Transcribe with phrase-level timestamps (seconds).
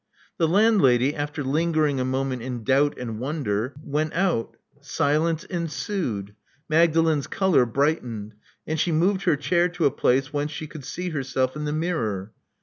[0.39, 4.57] The landlady, after lingering a moment in doubt and wonder, went out.
[4.79, 6.33] Silence ensued.
[6.67, 8.33] Magdalen's color brightened;
[8.65, 11.71] and she moved her chair to a place whence she could see herself in the
[11.71, 12.31] mirror.